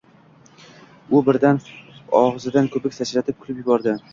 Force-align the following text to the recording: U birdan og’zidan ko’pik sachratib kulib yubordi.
U 1.17 1.21
birdan 1.27 1.61
og’zidan 2.21 2.73
ko’pik 2.77 2.99
sachratib 2.99 3.41
kulib 3.45 3.65
yubordi. 3.65 3.99